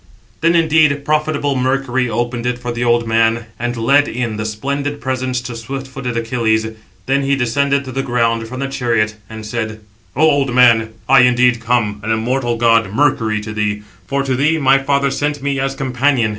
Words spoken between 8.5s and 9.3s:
the chariot,